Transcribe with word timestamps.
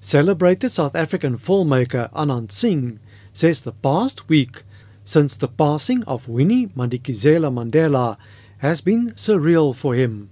Celebrated 0.00 0.70
South 0.70 0.94
African 0.94 1.36
filmmaker 1.36 2.12
Anand 2.12 2.52
Singh 2.52 3.00
says 3.32 3.62
the 3.62 3.72
past 3.72 4.28
week 4.28 4.62
since 5.04 5.36
the 5.36 5.48
passing 5.48 6.02
of 6.04 6.28
Winnie 6.28 6.66
Madikizela 6.68 7.50
Mandela 7.52 8.16
has 8.58 8.80
been 8.80 9.12
surreal 9.12 9.74
for 9.74 9.94
him. 9.94 10.30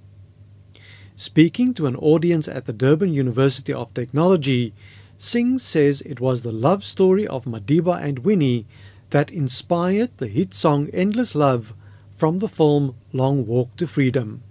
Speaking 1.17 1.75
to 1.75 1.87
an 1.87 1.97
audience 1.97 2.49
at 2.49 2.67
the 2.67 2.73
Durban 2.73 3.13
University 3.13 3.73
of 3.73 3.95
Technology, 3.95 4.75
Singh 5.17 5.59
says 5.59 6.01
it 6.03 6.21
was 6.21 6.43
the 6.43 6.53
love 6.53 6.85
story 6.85 7.27
of 7.27 7.45
Madiba 7.45 8.03
and 8.03 8.21
Winnie 8.21 8.67
that 9.11 9.31
inspired 9.31 10.11
the 10.17 10.27
hit 10.27 10.53
song 10.53 10.89
Endless 10.93 11.35
Love 11.35 11.73
from 12.15 12.41
the 12.41 12.49
film 12.49 12.97
Long 13.13 13.47
Walk 13.47 13.77
to 13.77 13.87
Freedom. 13.87 14.43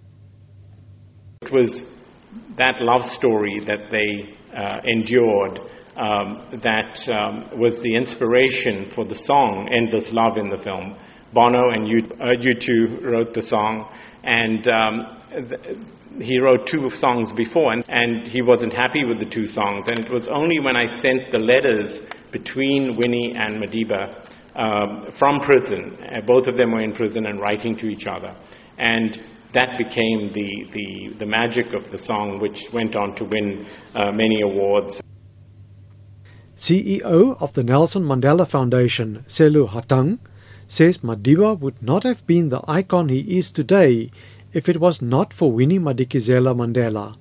It 1.42 1.52
was 1.52 1.93
that 2.58 2.82
love 2.82 3.06
story 3.06 3.60
that 3.66 3.90
they 3.90 4.36
uh, 4.56 4.80
endured 4.84 5.60
um, 5.96 6.60
that 6.64 7.08
um, 7.10 7.60
was 7.60 7.80
the 7.82 7.96
inspiration 7.96 8.90
for 8.92 9.06
the 9.06 9.16
song 9.16 9.70
Endless 9.72 10.12
Love 10.12 10.38
in 10.38 10.50
the 10.50 10.58
film. 10.58 10.96
Bono 11.34 11.70
and 11.70 11.88
you, 11.88 12.04
uh, 12.20 12.34
U2 12.38 13.04
wrote 13.04 13.34
the 13.34 13.42
song, 13.42 13.92
and 14.24 14.68
um, 14.68 15.18
th- 15.32 15.78
he 16.22 16.40
wrote 16.40 16.68
two 16.68 16.90
songs 16.92 17.34
before, 17.34 17.74
and, 17.74 17.84
and 17.88 18.28
he 18.28 18.42
wasn't 18.42 18.74
happy 18.74 19.04
with 19.04 19.20
the 19.20 19.26
two 19.26 19.46
songs. 19.46 19.88
And 19.90 20.00
it 20.06 20.12
was 20.12 20.28
only 20.28 20.60
when 20.60 20.76
I 20.76 20.86
sent 20.86 21.32
the 21.32 21.40
letters 21.40 22.08
between 22.32 22.98
Winnie 22.98 23.34
and 23.36 23.62
Madiba 23.62 24.30
um, 24.56 25.12
from 25.12 25.40
prison, 25.40 25.98
uh, 26.04 26.22
both 26.22 26.48
of 26.48 26.56
them 26.56 26.72
were 26.72 26.82
in 26.82 26.94
prison 26.94 27.26
and 27.26 27.40
writing 27.40 27.76
to 27.78 27.88
each 27.88 28.06
other. 28.06 28.36
And 28.78 29.24
that 29.54 29.78
became 29.78 30.32
the, 30.34 30.68
the, 30.74 31.14
the 31.20 31.26
magic 31.26 31.74
of 31.74 31.90
the 31.92 31.98
song, 31.98 32.40
which 32.40 32.72
went 32.74 32.96
on 32.96 33.16
to 33.16 33.24
win 33.26 33.68
uh, 33.96 34.12
many 34.12 34.42
awards. 34.42 35.02
CEO 36.56 37.42
of 37.42 37.54
the 37.54 37.64
Nelson 37.64 38.04
Mandela 38.04 38.48
Foundation, 38.48 39.24
Sello 39.28 39.70
Hatang, 39.70 40.20
says 40.68 41.00
Madiba 41.00 41.60
would 41.60 41.82
not 41.82 42.04
have 42.04 42.26
been 42.26 42.50
the 42.50 42.62
icon 42.68 43.10
he 43.10 43.38
is 43.38 43.52
today 43.52 44.10
if 44.54 44.68
it 44.70 44.80
was 44.80 45.02
not 45.02 45.34
for 45.34 45.52
Winnie 45.52 45.80
Madikizela 45.80 46.56
Mandela. 46.56 47.16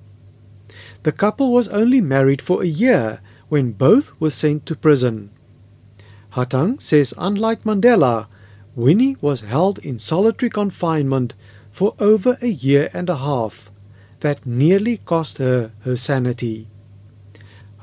The 1.03 1.11
couple 1.11 1.51
was 1.51 1.67
only 1.67 2.01
married 2.01 2.41
for 2.41 2.63
a 2.63 2.67
year 2.67 3.21
when 3.49 3.73
both 3.73 4.19
were 4.19 4.29
sent 4.29 4.65
to 4.67 4.75
prison. 4.75 5.29
Hatang 6.31 6.81
says 6.81 7.13
unlike 7.17 7.63
Mandela, 7.63 8.27
Winnie 8.75 9.17
was 9.21 9.41
held 9.41 9.77
in 9.79 9.99
solitary 9.99 10.49
confinement 10.49 11.35
for 11.73 11.93
over 11.99 12.37
a 12.41 12.47
year 12.47 12.89
and 12.93 13.09
a 13.09 13.17
half. 13.17 13.69
That 14.21 14.45
nearly 14.45 14.97
cost 14.97 15.39
her 15.39 15.71
her 15.81 15.97
sanity. 15.97 16.67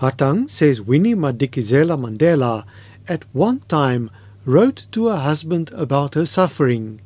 Hatang 0.00 0.48
says 0.48 0.80
Winnie 0.80 1.14
Madikizela 1.14 1.98
Mandela 1.98 2.64
at 3.06 3.24
one 3.34 3.60
time 3.60 4.08
wrote 4.46 4.86
to 4.92 5.08
her 5.08 5.18
husband 5.18 5.70
about 5.74 6.14
her 6.14 6.24
suffering, 6.24 7.02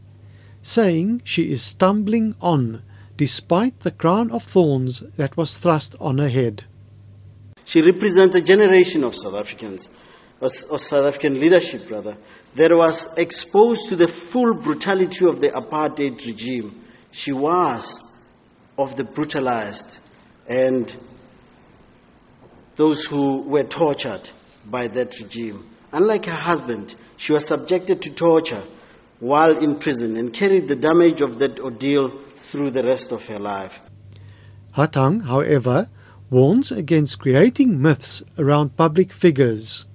saying 0.62 1.22
she 1.24 1.50
is 1.50 1.62
stumbling 1.62 2.36
on 2.40 2.82
despite 3.16 3.80
the 3.80 3.90
crown 3.90 4.30
of 4.30 4.44
thorns 4.44 5.00
that 5.16 5.36
was 5.36 5.56
thrust 5.56 5.96
on 6.00 6.18
her 6.18 6.28
head. 6.28 6.64
She 7.64 7.80
represents 7.80 8.36
a 8.36 8.40
generation 8.40 9.05
of 9.05 9.16
South 9.16 9.34
Africans, 9.34 9.88
of 10.45 10.81
South 10.81 11.05
African 11.05 11.41
leadership 11.41 11.91
rather, 11.91 12.17
that 12.55 12.70
was 12.70 13.17
exposed 13.19 13.89
to 13.89 13.97
the 13.97 14.09
full 14.09 14.55
brutality 14.55 15.25
of 15.28 15.41
the 15.41 15.48
apartheid 15.48 16.25
regime. 16.27 16.84
She 17.11 17.33
was 17.33 18.01
of 18.78 18.97
the 18.97 19.05
brutalized 19.05 19.98
and 20.47 20.95
those 22.77 23.05
who 23.05 23.42
were 23.42 23.64
tortured 23.64 24.31
by 24.67 24.89
that 24.89 25.19
regime. 25.20 25.70
Unlike 25.92 26.27
her 26.27 26.41
husband, 26.41 26.95
she 27.17 27.33
was 27.33 27.47
subjected 27.47 28.03
to 28.03 28.11
torture 28.11 28.62
while 29.20 29.56
in 29.58 29.79
prison 29.79 30.17
and 30.17 30.35
carried 30.35 30.68
the 30.68 30.74
damage 30.74 31.20
of 31.23 31.39
that 31.39 31.61
ordeal 31.61 32.20
through 32.39 32.70
the 32.70 32.83
rest 32.83 33.13
of 33.13 33.23
her 33.24 33.39
life. 33.39 33.79
Hatang, 34.77 35.24
however, 35.24 35.89
warns 36.30 36.73
against 36.73 37.20
creating 37.20 37.80
myths 37.80 38.23
around 38.36 38.77
public 38.77 39.13
figures. 39.13 39.86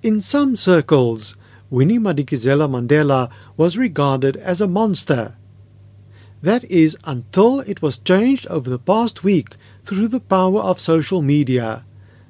In 0.00 0.20
some 0.20 0.54
circles, 0.54 1.34
Winnie 1.70 1.98
Madikizela 1.98 2.68
Mandela 2.68 3.30
was 3.56 3.76
regarded 3.76 4.36
as 4.36 4.60
a 4.60 4.68
monster. 4.68 5.34
That 6.40 6.62
is 6.70 6.96
until 7.02 7.60
it 7.60 7.82
was 7.82 7.98
changed 7.98 8.46
over 8.46 8.70
the 8.70 8.78
past 8.78 9.24
week 9.24 9.56
through 9.84 10.06
the 10.06 10.20
power 10.20 10.60
of 10.60 10.78
social 10.78 11.20
media 11.20 11.84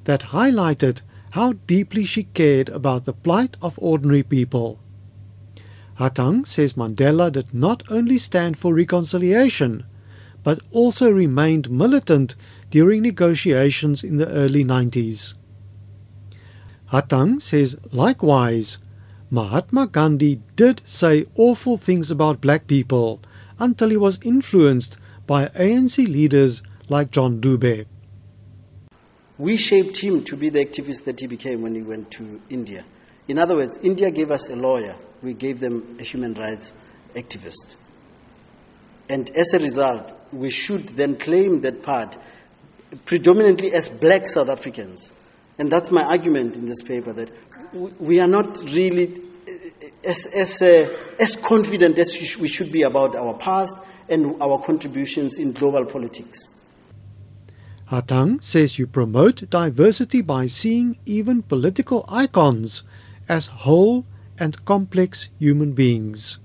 that 0.05 0.33
highlighted 0.33 1.03
how 1.33 1.53
deeply 1.67 2.07
she 2.07 2.23
cared 2.23 2.71
about 2.71 3.05
the 3.05 3.13
plight 3.13 3.59
of 3.61 3.79
ordinary 3.83 4.23
people. 4.23 4.81
Hatang 5.99 6.47
says 6.47 6.73
Mandela 6.73 7.31
did 7.31 7.53
not 7.53 7.83
only 7.91 8.17
stand 8.17 8.57
for 8.57 8.73
reconciliation, 8.73 9.85
but 10.43 10.61
also 10.71 11.11
remained 11.11 11.71
militant 11.71 12.35
during 12.71 13.03
negotiations 13.03 14.03
in 14.03 14.17
the 14.17 14.29
early 14.31 14.65
90s. 14.65 15.35
Hatang 16.93 17.43
says 17.43 17.77
likewise, 17.93 18.79
Mahatma 19.31 19.89
Gandhi 19.89 20.41
did 20.57 20.81
say 20.87 21.27
awful 21.37 21.77
things 21.77 22.11
about 22.11 22.41
black 22.41 22.67
people 22.67 23.21
until 23.59 23.91
he 23.91 23.99
was 23.99 24.19
influenced 24.23 24.97
by 25.27 25.49
ANC 25.49 25.99
leaders 26.09 26.63
like 26.89 27.11
John 27.11 27.43
Dube. 27.43 27.85
We 29.37 29.59
shaped 29.59 29.99
him 29.99 30.25
to 30.25 30.37
be 30.37 30.49
the 30.49 30.65
activist 30.65 31.05
that 31.05 31.21
he 31.21 31.27
became 31.27 31.61
when 31.61 31.75
he 31.75 31.83
went 31.83 32.11
to 32.13 32.41
India. 32.49 32.87
In 33.29 33.39
other 33.39 33.55
words, 33.55 33.79
India 33.83 34.11
gave 34.11 34.31
us 34.31 34.49
a 34.49 34.57
lawyer, 34.57 34.97
we 35.23 35.35
gave 35.35 35.61
them 35.61 35.99
a 36.01 36.03
human 36.03 36.33
rights 36.33 36.73
activist. 37.15 37.77
And 39.11 39.29
as 39.37 39.53
a 39.53 39.59
result, 39.59 40.13
we 40.33 40.51
should 40.51 40.89
then 40.97 41.17
claim 41.19 41.61
that 41.61 41.83
part 41.83 42.17
predominantly 43.05 43.75
as 43.75 43.91
black 43.91 44.27
South 44.27 44.49
Africans. 44.49 45.13
And 45.59 45.71
that's 45.71 45.91
my 45.91 46.03
argument 46.03 46.55
in 46.55 46.67
this 46.67 46.83
paper 46.83 47.13
that 47.13 47.31
we 48.01 48.21
are 48.21 48.29
not 48.29 48.59
really 48.63 49.21
as, 50.05 50.27
as, 50.27 50.63
uh, 50.63 50.89
as 51.19 51.37
confident 51.37 51.99
as 51.99 52.37
we 52.41 52.49
should 52.49 52.71
be 52.71 52.83
about 52.83 53.17
our 53.17 53.37
past 53.39 53.75
and 54.09 54.41
our 54.41 54.63
contributions 54.65 55.39
in 55.39 55.53
global 55.53 55.85
politics. 55.85 56.49
Hatang 57.91 58.43
says 58.43 58.79
you 58.79 58.87
promote 58.87 59.49
diversity 59.51 60.21
by 60.21 60.47
seeing 60.47 60.99
even 61.07 61.43
political 61.43 62.05
icons 62.09 62.83
as 63.29 63.47
whole 63.47 64.05
and 64.39 64.65
complex 64.65 65.31
human 65.39 65.73
beings. 65.73 66.39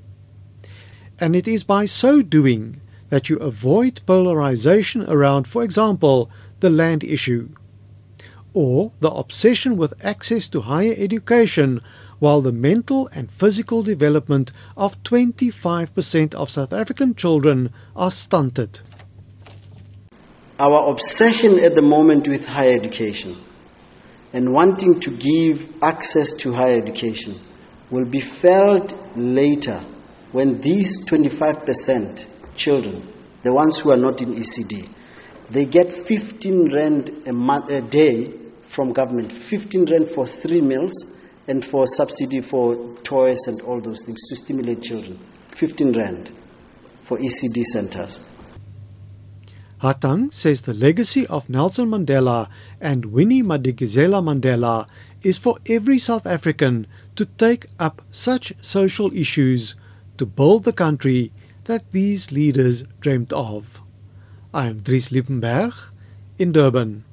And 1.20 1.36
it 1.36 1.48
is 1.48 1.64
by 1.64 1.86
so 1.86 2.22
doing 2.22 2.82
that 3.10 3.30
you 3.30 3.38
avoid 3.38 4.02
polarization 4.06 5.08
around, 5.08 5.48
for 5.48 5.64
example, 5.64 6.32
the 6.62 6.70
land 6.70 7.04
issue, 7.04 7.50
or 8.54 8.92
the 9.00 9.10
obsession 9.10 9.78
with 9.78 9.94
access 10.06 10.48
to 10.50 10.62
higher 10.62 10.94
education 10.98 11.82
while 12.20 12.42
the 12.42 12.52
mental 12.52 13.10
and 13.14 13.30
physical 13.30 13.84
development 13.84 14.52
of 14.78 15.02
25% 15.04 16.34
of 16.36 16.50
South 16.50 16.72
African 16.72 17.16
children 17.16 17.72
are 17.96 18.12
stunted. 18.12 18.80
Our 20.60 20.90
obsession 20.90 21.60
at 21.64 21.76
the 21.76 21.82
moment 21.82 22.28
with 22.28 22.46
higher 22.46 22.72
education 22.72 23.36
and 24.32 24.54
wanting 24.54 25.00
to 25.02 25.12
give 25.12 25.68
access 25.82 26.34
to 26.34 26.54
higher 26.54 26.76
education 26.76 27.36
will 27.92 28.06
be 28.06 28.22
felt 28.22 28.94
later 29.16 29.84
when 30.32 30.62
these 30.62 31.06
25% 31.06 32.26
children, 32.56 33.12
the 33.44 33.54
ones 33.54 33.80
who 33.80 33.92
are 33.92 33.98
not 33.98 34.22
in 34.22 34.34
ECD, 34.36 34.90
they 35.50 35.66
get 35.66 35.92
15 35.92 36.74
rand 36.74 37.24
a, 37.28 37.34
month, 37.34 37.70
a 37.70 37.82
day 37.82 38.43
from 38.74 38.92
government, 38.92 39.32
15 39.32 39.86
rand 39.86 40.10
for 40.10 40.26
three 40.26 40.60
meals 40.60 40.94
and 41.48 41.64
for 41.64 41.86
subsidy 41.86 42.42
for 42.42 42.96
toys 43.04 43.38
and 43.48 43.62
all 43.62 43.80
those 43.80 44.04
things 44.04 44.20
to 44.30 44.36
stimulate 44.36 44.82
children. 44.82 45.20
15 45.52 45.94
rand 45.94 46.32
for 47.04 47.20
ECD 47.20 47.64
centers. 47.64 48.20
Hatang 49.82 50.34
says 50.34 50.62
the 50.64 50.74
legacy 50.74 51.28
of 51.28 51.50
Nelson 51.50 51.90
Mandela 51.90 52.50
and 52.80 53.06
Winnie 53.06 53.44
Madikizela 53.44 54.24
Mandela 54.24 54.88
is 55.22 55.38
for 55.38 55.58
every 55.68 56.00
South 56.00 56.26
African 56.26 56.88
to 57.16 57.26
take 57.26 57.68
up 57.80 58.02
such 58.10 58.54
social 58.62 59.14
issues 59.14 59.76
to 60.18 60.26
build 60.26 60.64
the 60.64 60.74
country 60.74 61.32
that 61.66 61.92
these 61.92 62.32
leaders 62.32 62.84
dreamt 63.02 63.32
of. 63.34 63.82
I 64.54 64.68
am 64.68 64.80
Dries 64.80 65.10
Liebenberg 65.10 65.74
in 66.40 66.54
Durban. 66.54 67.04